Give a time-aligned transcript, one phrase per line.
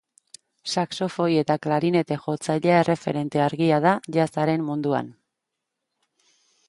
[0.75, 5.13] Saxofoi eta klarinete jotzailea erreferente argia da jazzaren munduan.